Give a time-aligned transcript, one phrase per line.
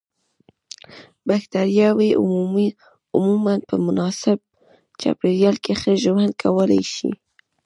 [1.27, 2.09] بکټریاوې
[3.15, 4.37] عموماً په مناسب
[5.01, 7.11] چاپیریال کې ښه ژوند کولای شي.